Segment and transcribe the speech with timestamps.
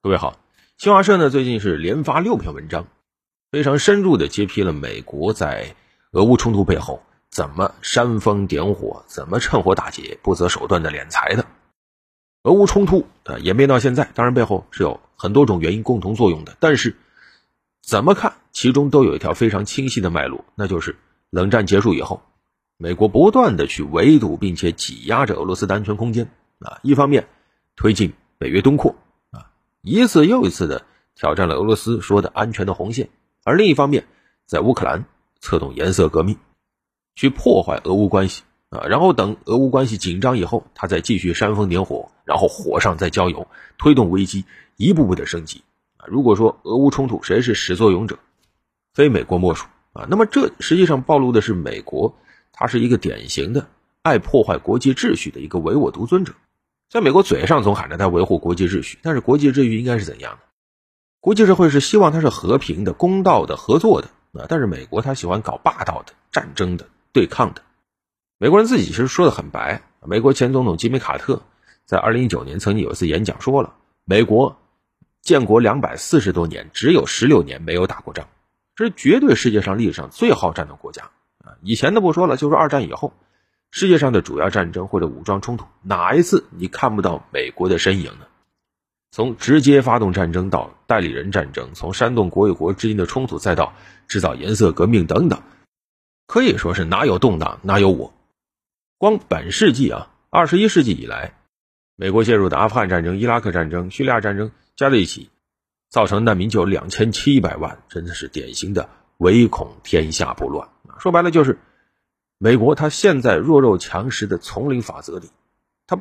[0.00, 0.38] 各位好，
[0.76, 2.86] 新华社呢最近是连发六篇文章，
[3.50, 5.74] 非常深入的揭批了美国在
[6.12, 11.44] 俄乌冲突背后怎么煽风点火、怎么趁火打劫、不择手段的敛财的。
[12.44, 16.96] 俄乌冲突啊演变到现在，当然背后是有很多种原因共同作用的，但是
[17.82, 20.94] 怎么看，其中都有一条非常清晰的脉络，那就是
[21.30, 22.22] 冷战结束以后，
[22.76, 26.30] 美国不断的去围堵并且挤压着俄罗斯的安全空间
[26.60, 27.26] 啊，一方面
[27.74, 28.94] 推进北约东扩。
[29.88, 30.84] 一次又一次的
[31.14, 33.08] 挑战了俄罗斯说的安全的红线，
[33.42, 34.06] 而另一方面，
[34.44, 35.06] 在乌克兰
[35.40, 36.36] 策动颜色革命，
[37.16, 43.48] 去破坏俄乌关系啊，然后等俄乌关系紧张以后，他再继续煽风点火，然后火上再浇油，
[43.78, 44.44] 推动危机
[44.76, 45.62] 一步步的升级
[45.96, 46.04] 啊。
[46.06, 48.18] 如果说俄乌冲突谁是始作俑者，
[48.92, 50.06] 非美国莫属啊。
[50.10, 52.14] 那么这实际上暴露的是美国，
[52.52, 53.68] 他是一个典型的
[54.02, 56.34] 爱破坏国际秩序的一个唯我独尊者。
[56.88, 60.38] 在美国嘴上总喊着他维护国际秩序，但是国际秩序应该是怎样的？
[61.20, 64.08] 国际社会是希望它是和平的、公道的、合作的
[64.40, 64.46] 啊！
[64.48, 67.60] 但是美国他喜欢搞霸道的、战争的、对抗的。
[68.38, 69.82] 美国人自己其实说的很白。
[70.06, 71.42] 美国前总统吉米·卡特
[71.84, 73.74] 在二零一九年曾经有一次演讲说了
[74.06, 74.56] ：“美国
[75.20, 78.28] 建国两百四十多年，只有十六年没有打过仗，
[78.74, 81.10] 这是绝对世界上历史上最好战的国家
[81.44, 81.58] 啊！
[81.60, 83.12] 以前的不说了，就是二战以后。”
[83.70, 88.26] 世界上的主要战争或者武装冲突，哪一次你看不到美国的身影呢？
[89.10, 93.74] 从直接发动战争到代理人战争，从煽动国与国之间的冲突，再到
[94.06, 95.42] 制造颜色革命等等，
[96.26, 98.12] 可以说是哪有动荡哪有我。
[98.96, 101.34] 光本世纪啊，二十一世纪以来，
[101.96, 105.30] 美国介入的阿富汗战争、伊拉克战争、叙利亚战争加在一起，
[105.90, 111.58] 造成难民就两千七百万，真的是典型的唯恐天下不乱说白了就是。
[112.38, 115.28] 美国他现在弱肉强食的丛林法则里，
[115.88, 116.00] 他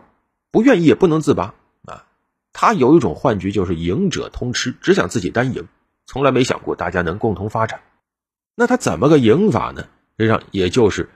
[0.51, 2.05] 不愿意也不能自拔啊！
[2.53, 5.67] 他有一种幻觉，就是赢者通吃，只想自己单赢，
[6.05, 7.81] 从来没想过大家能共同发展。
[8.53, 9.87] 那他怎么个赢法呢？
[10.17, 11.09] 实际上也就是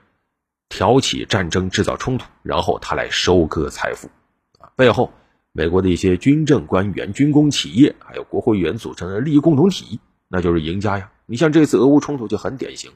[0.70, 4.10] 挑起战争，制造冲突，然后他来收割财富
[4.58, 4.74] 啊！
[4.76, 5.14] 背后
[5.52, 11.12] 美国的一些军政官员、军工企业，还有国会议员组成的利益共同体，那就是赢家呀！
[11.28, 12.92] 你像这次俄乌冲突就很典型。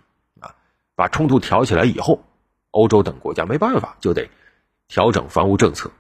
[0.95, 2.23] 把冲突挑起来以后，
[2.72, 4.29] 欧洲等国家没办法，就得
[4.88, 5.91] 调整防务政策，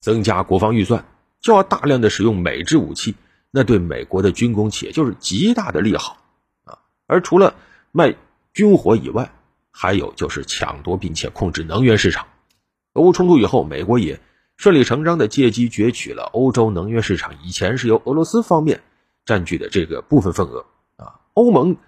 [0.00, 1.04] 增加国防预算，
[1.40, 3.14] 就要大量的使用美制武器，
[3.50, 6.18] 那对美国的军工企业就是极大的利好
[6.64, 6.78] 啊。
[7.06, 7.54] 而除了
[7.90, 8.14] 卖
[8.52, 9.32] 军火以外，
[9.70, 12.26] 还有就是抢夺并且控制能源市场。
[12.92, 14.20] 俄乌冲突以后，美国也
[14.56, 18.82] 顺理成章的借机攫取了欧洲能源市场以前是由俄罗斯方面
[19.24, 21.78] 占据的这个部分份额啊，欧盟。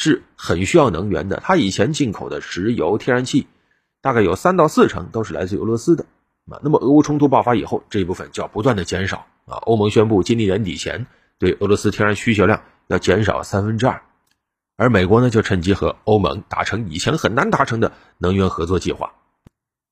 [0.00, 1.42] 是很需要能源的。
[1.42, 3.48] 它以前进口的石油、天然气，
[4.00, 6.04] 大概有三到四成都是来自俄罗斯的
[6.48, 6.60] 啊。
[6.62, 9.56] 那么俄乌冲突爆发以后，这一部分就要不断的减少啊。
[9.66, 11.04] 欧盟宣布今年年底前
[11.36, 14.00] 对俄罗斯天然需求量要减少三分之二，
[14.76, 19.14] 而美国呢就趁机和欧盟达成以前很难达成的能源合作计划。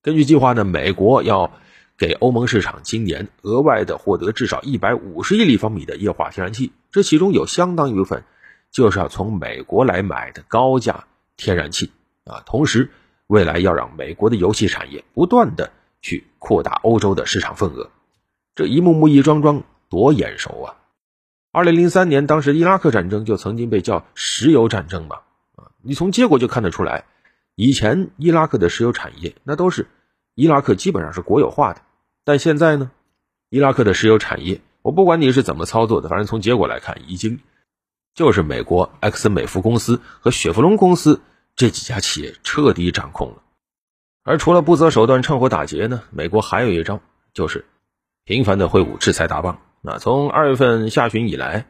[0.03, 1.50] 根据计划呢，美国要
[1.99, 8.22] 给欧盟市场今年额外的获得至少一百五十亿立方米的液化天然气，这其中有相当一部分。
[8.71, 11.04] 就是要从美国来买的高价
[11.37, 11.91] 天然气
[12.25, 12.91] 啊，同时
[13.27, 15.72] 未来要让美国的油气产业不断的
[16.03, 17.91] 去扩大欧洲的市场份额，
[18.54, 20.77] 这一幕幕一桩桩多眼熟啊！
[21.53, 25.16] 二零零三年当时伊拉克战争就曾经被叫石油战争嘛
[25.56, 27.04] 啊，你从结果就看得出来，
[27.54, 29.88] 以前伊拉克的石油产业那都是
[30.34, 31.81] 伊拉克基本上是国有化的，
[32.25, 32.91] 但现在呢，
[33.48, 37.41] 伊拉克的石油产业我不管你是怎么操作的，反正从结果来看已经。
[38.16, 41.21] 就是美国埃克森美孚公司和雪佛龙公司
[41.54, 43.43] 这几家企业彻底掌控了，
[44.25, 46.99] 而除了不择手段趁火打劫呢，美国还有一招，
[47.34, 47.66] 就是
[48.25, 49.59] 频繁的挥舞制裁大棒。
[49.82, 51.66] 那从二月份下旬以来，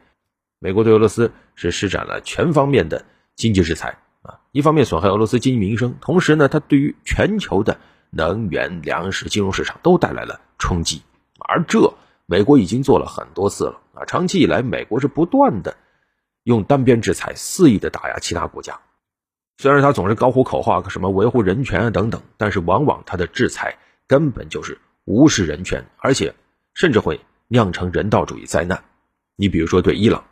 [0.59, 3.03] 美国对俄罗斯是施展了全方面的
[3.35, 7.77] 经济制裁啊，一方面损害俄罗斯经济民生，同时呢，它对于全球的
[8.09, 11.01] 能源、粮食、金融市场都带来了冲击。
[11.39, 11.93] 而这
[12.25, 15.75] 美国已经做了很多次了啊，长期以来，美国是不断的。
[16.47, 18.79] 用单边制裁肆意的打压其他国家，
[19.57, 23.77] 虽然他总是高呼口号，什么维护人权啊等等，但是往往他的制裁
[24.07, 26.33] 根本就是无视人权，而且
[26.73, 28.81] 甚至会酿成人道主义灾难。
[29.35, 30.23] 你比如说对伊朗，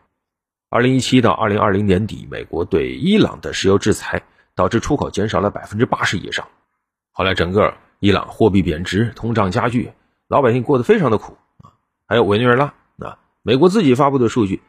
[0.69, 4.23] 二零一七到二零二零年底，美国对伊朗的石油制裁
[4.55, 6.47] 导致出口减少了百分之八十以上，
[7.11, 9.91] 后来整个伊朗货币贬值，通胀加剧，
[10.29, 11.75] 老百姓过得非常的苦啊。
[12.07, 14.61] 还有委内瑞拉啊，美国自己发布的数据。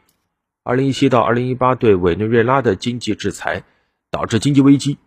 [0.67, 3.63] 二零一七到二零一八，对委内瑞拉的经济制裁
[4.11, 4.97] 导致经济危机，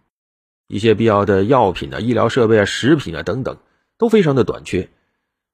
[0.69, 3.59] 一些必要的药品啊、医疗设备啊、食品啊等等
[3.99, 4.89] 都非常的短缺，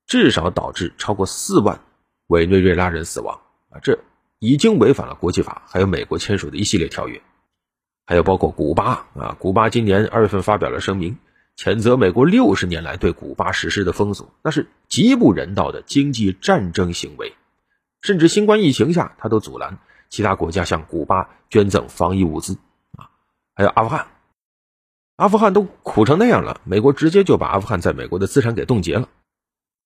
[0.06, 1.80] 至少导致超过四万
[2.28, 3.98] 委内瑞拉人死亡啊，这
[4.38, 7.20] 已经违反了国际法，还有美国签署的一系列条约，
[8.06, 11.18] 还有包括古巴啊，古巴今年二月份发表了声明，
[11.56, 17.32] 谴责美国六十年来对古巴实施的封锁，那是极不人道的经济战争行为，
[18.02, 22.56] 甚至新冠疫情下，他都阻拦其他国家向古巴捐赠防疫物资
[22.96, 23.10] 啊，
[23.54, 24.06] 还有阿富汗，
[25.16, 29.08] 阿富汗都苦成那样了，美国直接就把阿富汗在美国的资产给冻结了。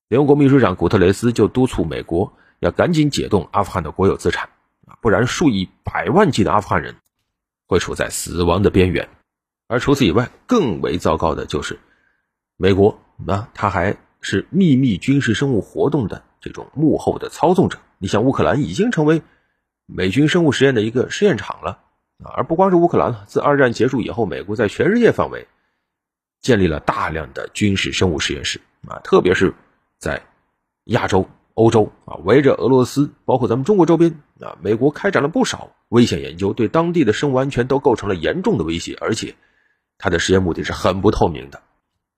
[0.08, 4.48] 联合国秘书长古特雷斯就督促美国要赶紧解冻阿富汗的国有资产
[4.86, 6.96] 啊，不然数以百万计的阿富汗人
[7.66, 9.08] 会处在死亡的边缘。
[9.68, 11.78] 而除此以外，更为糟糕的就是，
[12.56, 17.78] 美国啊，他还是秘密军事生物活动的这种幕后的操纵者。
[17.98, 19.22] 你像乌克兰已经成为
[19.94, 21.80] 美军生物实验的一个试验场了
[22.24, 25.46] 啊，而不光是乌克兰了，自二战结束以后，美国在全世界范围
[26.40, 29.54] 建立了大量的军事生物实验室啊，特别是。
[29.98, 30.22] 在
[30.84, 39.34] 亚洲、欧洲啊，围着俄罗斯，包括咱们中国周边啊，美国开展了不少危险研究，对当地的生物安全都构成了严重的威胁，而且
[39.98, 41.60] 它的实验目的是很不透明的，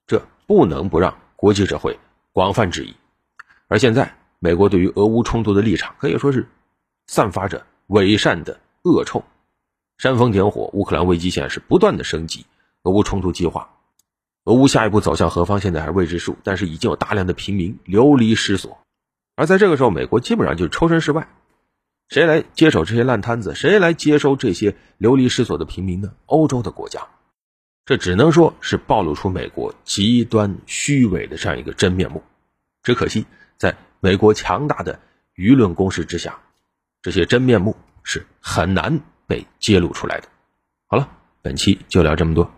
[0.07, 1.99] 这不能不让国际社会
[2.31, 2.95] 广泛质疑。
[3.67, 6.47] 而现在，美国对于俄乌冲突的立场可以说是
[7.07, 9.25] 散发着伪善的恶臭，
[9.99, 12.47] 煽风点火，乌克兰危机现在是不断的升级，
[12.83, 13.71] 俄乌冲突激化。
[14.45, 16.37] 俄乌下一步走向何方，现在还是未知数。
[16.43, 18.79] 但是已经有大量的平民流离失所，
[19.37, 21.29] 而在这个时候，美国基本上就是抽身事外，
[22.09, 23.55] 谁来接手这些烂摊子？
[23.55, 26.13] 谁来接收这些流离失所的平民呢？
[26.27, 27.07] 欧洲的国家，
[27.85, 32.25] 这只能说是暴露出美国极端虚伪的这样一个真面目。
[32.83, 33.27] 只可惜，
[33.59, 34.99] 在美国强大的
[35.37, 36.41] 舆论攻势之下，
[37.03, 40.29] 这些真面目是很难被揭露出来的。
[40.87, 41.09] 好了，
[41.43, 42.49] 本期就聊这么多。